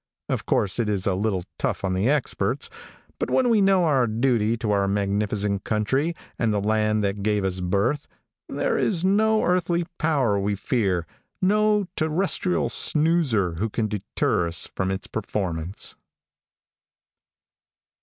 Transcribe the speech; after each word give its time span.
Of 0.29 0.47
course 0.47 0.79
it 0.79 0.89
is 0.89 1.05
a 1.05 1.13
little 1.13 1.43
tough 1.59 1.83
on 1.85 1.93
the 1.93 2.09
experts, 2.09 2.71
but 3.19 3.29
when 3.29 3.49
we 3.49 3.61
know 3.61 3.83
our 3.83 4.07
duty 4.07 4.57
to 4.57 4.71
our 4.71 4.87
magnificent 4.87 5.63
country 5.63 6.15
and 6.39 6.51
the 6.51 6.59
land 6.59 7.03
that 7.03 7.21
gave 7.21 7.45
us 7.45 7.59
birth, 7.59 8.07
there 8.49 8.79
is 8.79 9.05
no 9.05 9.43
earthly 9.43 9.83
power 9.99 10.39
we 10.39 10.55
fear, 10.55 11.05
no 11.39 11.85
terrestrial 11.95 12.67
snoozer 12.67 13.53
who 13.59 13.69
can 13.69 13.87
deter 13.87 14.47
us 14.47 14.67
from 14.73 14.89
its 14.89 15.05
performance. 15.05 15.93